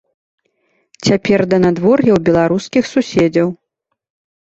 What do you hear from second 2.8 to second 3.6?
суседзяў.